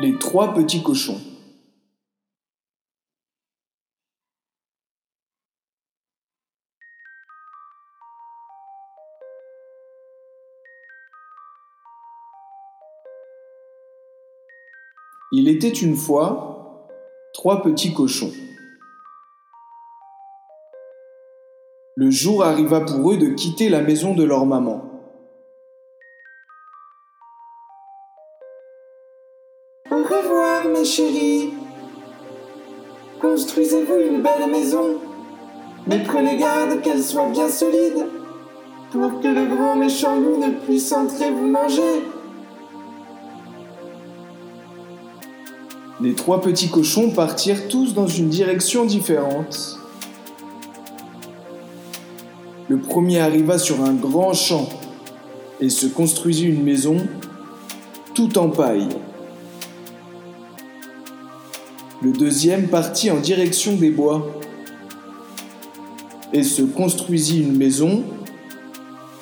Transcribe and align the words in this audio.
Les 0.00 0.18
trois 0.18 0.54
petits 0.54 0.82
cochons. 0.82 1.20
Il 15.30 15.48
était 15.48 15.68
une 15.68 15.94
fois 15.94 16.88
trois 17.34 17.62
petits 17.62 17.92
cochons. 17.92 18.32
Le 21.96 22.10
jour 22.10 22.42
arriva 22.42 22.80
pour 22.80 23.12
eux 23.12 23.18
de 23.18 23.28
quitter 23.28 23.68
la 23.68 23.82
maison 23.82 24.14
de 24.14 24.24
leur 24.24 24.46
maman. 24.46 24.91
Revoir, 30.02 30.66
mes 30.66 30.84
chéris. 30.84 31.50
Construisez-vous 33.20 33.98
une 34.10 34.20
belle 34.20 34.50
maison, 34.50 34.96
mais 35.86 36.02
prenez 36.02 36.36
garde 36.38 36.80
qu'elle 36.82 37.02
soit 37.02 37.28
bien 37.28 37.48
solide, 37.48 38.06
pour 38.90 39.20
que 39.20 39.28
le 39.28 39.54
grand 39.54 39.76
méchant 39.76 40.16
loup 40.16 40.38
ne 40.38 40.50
puisse 40.66 40.90
entrer 40.92 41.30
vous 41.30 41.46
manger. 41.46 42.02
Les 46.00 46.14
trois 46.14 46.40
petits 46.40 46.68
cochons 46.68 47.10
partirent 47.10 47.68
tous 47.68 47.94
dans 47.94 48.08
une 48.08 48.28
direction 48.28 48.84
différente. 48.84 49.78
Le 52.68 52.78
premier 52.78 53.20
arriva 53.20 53.56
sur 53.56 53.84
un 53.84 53.92
grand 53.92 54.34
champ 54.34 54.68
et 55.60 55.68
se 55.68 55.86
construisit 55.86 56.46
une 56.46 56.64
maison 56.64 56.96
tout 58.14 58.36
en 58.36 58.48
paille. 58.48 58.88
Le 62.02 62.10
deuxième 62.10 62.66
partit 62.66 63.12
en 63.12 63.20
direction 63.20 63.76
des 63.76 63.90
bois 63.90 64.40
et 66.32 66.42
se 66.42 66.62
construisit 66.62 67.42
une 67.42 67.56
maison 67.56 68.02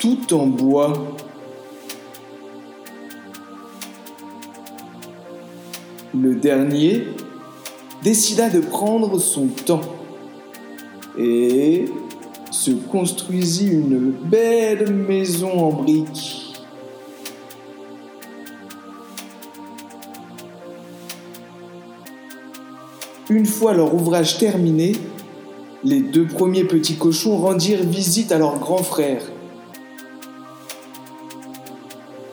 tout 0.00 0.32
en 0.32 0.46
bois. 0.46 1.16
Le 6.14 6.36
dernier 6.36 7.08
décida 8.04 8.48
de 8.48 8.60
prendre 8.60 9.18
son 9.18 9.48
temps 9.48 9.80
et 11.18 11.86
se 12.52 12.70
construisit 12.70 13.72
une 13.72 14.12
belle 14.12 14.94
maison 14.94 15.50
en 15.50 15.72
briques. 15.72 16.47
Une 23.30 23.44
fois 23.44 23.74
leur 23.74 23.94
ouvrage 23.94 24.38
terminé, 24.38 24.92
les 25.84 26.00
deux 26.00 26.26
premiers 26.26 26.64
petits 26.64 26.96
cochons 26.96 27.36
rendirent 27.36 27.84
visite 27.84 28.32
à 28.32 28.38
leur 28.38 28.58
grand 28.58 28.82
frère 28.82 29.20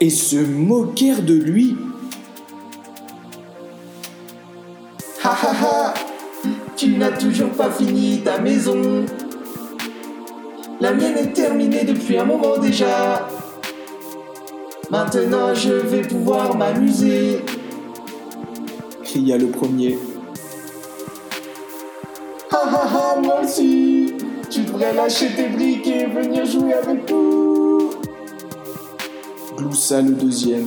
et 0.00 0.10
se 0.10 0.36
moquèrent 0.36 1.22
de 1.22 1.34
lui. 1.34 1.76
Ha 5.24 5.30
ha 5.30 5.52
ha 5.60 5.94
Tu 6.76 6.96
n'as 6.96 7.10
toujours 7.10 7.50
pas 7.50 7.70
fini 7.70 8.20
ta 8.22 8.38
maison. 8.38 9.06
La 10.80 10.92
mienne 10.92 11.16
est 11.16 11.32
terminée 11.32 11.82
depuis 11.82 12.16
un 12.16 12.24
moment 12.24 12.58
déjà. 12.58 13.26
Maintenant 14.88 15.52
je 15.52 15.72
vais 15.72 16.02
pouvoir 16.02 16.56
m'amuser. 16.56 17.40
cria 19.02 19.36
le 19.36 19.48
premier. 19.48 19.98
Ha, 23.16 23.20
moi 23.20 23.40
aussi 23.44 24.14
Tu 24.50 24.60
devrais 24.62 24.94
lâcher 24.94 25.28
tes 25.34 25.48
briques 25.48 25.86
et 25.86 26.06
venir 26.06 26.44
jouer 26.44 26.74
avec 26.74 27.10
nous 27.10 27.90
Gloussa 29.56 30.02
le 30.02 30.12
deuxième. 30.12 30.66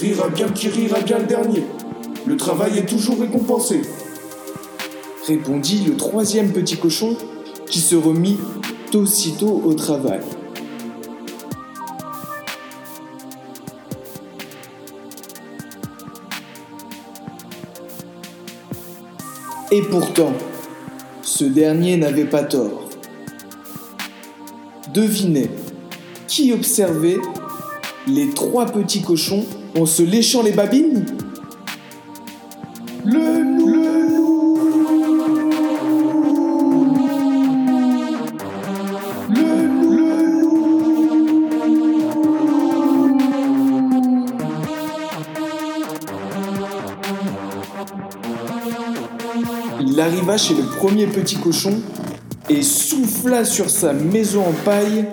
Rira 0.00 0.28
bien 0.28 0.48
qui 0.48 0.68
rira 0.68 1.00
bien 1.00 1.18
le 1.18 1.26
dernier. 1.26 1.64
Le 2.26 2.36
travail 2.36 2.78
est 2.78 2.86
toujours 2.86 3.20
récompensé. 3.20 3.82
Répondit 5.26 5.84
le 5.86 5.96
troisième 5.96 6.52
petit 6.52 6.76
cochon 6.78 7.16
qui 7.66 7.80
se 7.80 7.94
remit 7.94 8.38
aussitôt 8.94 9.60
au 9.64 9.74
travail. 9.74 10.20
Et 19.70 19.82
pourtant, 19.82 20.32
ce 21.38 21.44
dernier 21.44 21.96
n'avait 21.96 22.24
pas 22.24 22.42
tort. 22.42 22.88
Devinez, 24.92 25.48
qui 26.26 26.52
observait 26.52 27.18
les 28.08 28.30
trois 28.30 28.66
petits 28.66 29.02
cochons 29.02 29.44
en 29.78 29.86
se 29.86 30.02
léchant 30.02 30.42
les 30.42 30.50
babines? 30.50 31.06
Il 49.80 50.00
arriva 50.00 50.36
chez 50.36 50.54
le 50.54 50.64
premier 50.64 51.06
petit 51.06 51.36
cochon 51.36 51.80
et 52.48 52.62
souffla 52.62 53.44
sur 53.44 53.70
sa 53.70 53.92
maison 53.92 54.42
en 54.48 54.52
paille 54.64 55.04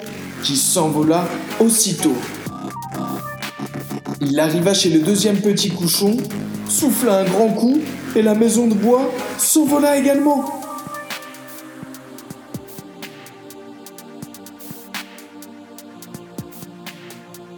qui 0.43 0.55
s'envola 0.55 1.27
aussitôt. 1.59 2.15
Il 4.21 4.39
arriva 4.39 4.73
chez 4.73 4.89
le 4.89 4.99
deuxième 4.99 5.39
petit 5.39 5.69
cochon, 5.69 6.17
souffla 6.67 7.19
un 7.19 7.25
grand 7.25 7.49
coup 7.49 7.79
et 8.15 8.23
la 8.23 8.33
maison 8.33 8.67
de 8.67 8.73
bois 8.73 9.11
s'envola 9.37 9.97
également. 9.97 10.45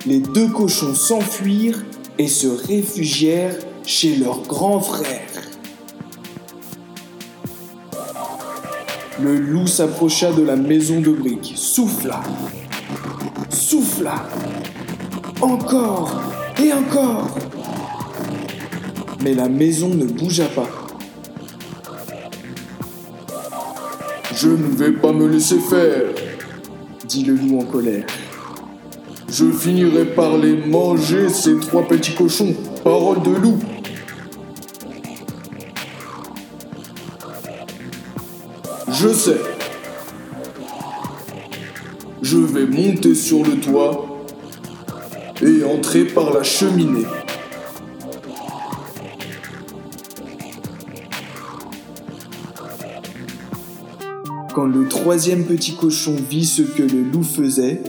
Les 0.06 0.20
deux 0.20 0.48
cochons 0.48 0.94
s'enfuirent 0.94 1.86
et 2.18 2.28
se 2.28 2.48
réfugièrent 2.48 3.56
chez 3.86 4.16
leur 4.18 4.42
grand 4.42 4.82
frère. 4.82 5.27
Le 9.20 9.36
loup 9.36 9.66
s'approcha 9.66 10.32
de 10.32 10.44
la 10.44 10.56
maison 10.56 11.02
de 11.02 11.10
briques, 11.10 11.54
souffla, 11.56 12.22
souffla, 13.50 14.28
encore 15.42 16.22
et 16.64 16.72
encore. 16.72 17.28
Mais 19.24 19.34
la 19.34 19.50
maison 19.50 19.90
ne 19.90 20.06
bougea 20.06 20.46
pas. 20.46 20.70
Je 24.36 24.50
ne 24.50 24.76
vais 24.76 24.92
pas 24.92 25.12
me 25.12 25.28
laisser 25.28 25.58
faire. 25.60 26.04
dit 27.06 27.24
le 27.24 27.34
loup 27.34 27.60
en 27.60 27.66
colère. 27.66 28.06
Je 29.30 29.46
finirai 29.52 30.06
par 30.06 30.38
les 30.38 30.56
manger, 30.56 31.28
ces 31.30 31.58
trois 31.60 31.88
petits 31.88 32.14
cochons. 32.14 32.54
Parole 32.84 33.24
de 33.24 33.32
loup. 33.32 33.58
Je 38.90 39.10
sais. 39.10 39.42
Je 42.22 42.38
vais 42.38 42.66
monter 42.66 43.16
sur 43.16 43.44
le 43.44 43.60
toit 43.60 44.24
et 45.42 45.64
entrer 45.66 46.06
par 46.06 46.34
la 46.34 46.42
cheminée. 46.42 47.06
Quand 54.54 54.66
le 54.66 54.88
troisième 54.88 55.44
petit 55.44 55.76
cochon 55.76 56.16
vit 56.30 56.46
ce 56.46 56.62
que 56.62 56.82
le 56.82 57.04
loup 57.04 57.24
faisait, 57.24 57.84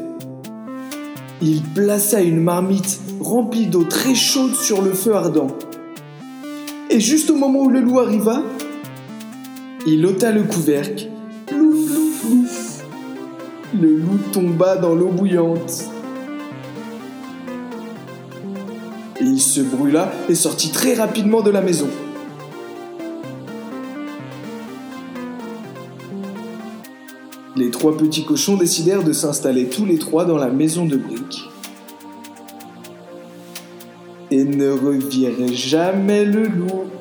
il 1.41 1.63
plaça 1.63 2.21
une 2.21 2.43
marmite 2.43 3.01
remplie 3.21 3.69
d'eau 3.69 3.85
très 3.85 4.17
chaude 4.17 4.55
sur 4.55 4.83
le 4.83 4.93
feu 4.93 5.15
ardent. 5.15 5.57
Et 6.91 7.01
juste 7.01 7.31
au 7.31 7.37
moment 7.37 7.61
où 7.61 7.71
le 7.71 7.81
loup 7.81 8.01
arriva, 8.01 8.43
il 9.91 10.05
ôta 10.05 10.33
le 10.33 10.43
couvercle. 10.43 11.09
Le 13.81 13.97
loup 13.97 14.19
tomba 14.33 14.77
dans 14.77 14.95
l'eau 14.95 15.09
bouillante. 15.09 15.85
Il 19.21 19.41
se 19.41 19.63
brûla 19.63 20.13
et 20.29 20.35
sortit 20.35 20.71
très 20.71 20.93
rapidement 20.93 21.41
de 21.41 21.51
la 21.51 21.63
maison. 21.63 21.89
Les 27.57 27.71
trois 27.71 27.97
petits 27.97 28.25
cochons 28.27 28.59
décidèrent 28.59 29.05
de 29.05 29.13
s'installer 29.13 29.69
tous 29.69 29.87
les 29.87 29.99
trois 29.99 30.27
dans 30.27 30.37
la 30.37 30.49
maison 30.49 30.85
de 30.85 30.97
briques. 30.97 31.49
Et 34.31 34.45
ne 34.45 34.71
revire 34.71 35.33
jamais 35.55 36.27
le 36.27 36.47
loup. 36.47 36.98